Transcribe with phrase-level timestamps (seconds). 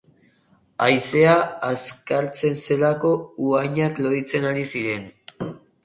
[0.85, 1.35] Haizea
[1.67, 3.13] azkartzen zelako,
[3.51, 5.11] uhainak loditzen ari ziren.